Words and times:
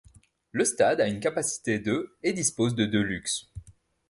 Le 0.51 0.65
stade 0.65 0.99
a 0.99 1.07
une 1.07 1.19
capacité 1.19 1.77
de 1.77 2.17
et 2.23 2.33
dispose 2.33 2.73
de 2.73 2.87
de 2.87 2.97
luxe. 2.97 3.51